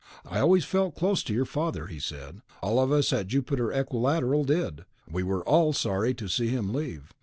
"I 0.25 0.39
always 0.39 0.65
felt 0.65 0.95
close 0.95 1.21
to 1.21 1.31
your 1.35 1.45
father," 1.45 1.85
he 1.85 1.99
said. 1.99 2.41
"All 2.63 2.79
of 2.79 2.91
us 2.91 3.13
at 3.13 3.27
Jupiter 3.27 3.71
Equilateral 3.71 4.45
did. 4.45 4.85
We 5.07 5.21
were 5.21 5.43
all 5.47 5.73
sorry 5.73 6.15
to 6.15 6.27
see 6.27 6.47
him 6.47 6.73
leave." 6.73 7.13